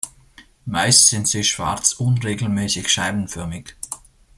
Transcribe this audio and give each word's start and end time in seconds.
Meist 0.65 1.09
sind 1.09 1.27
sie 1.27 1.43
schwarz, 1.43 1.91
unregelmäßig 1.93 2.89
scheibenförmig. 2.91 3.75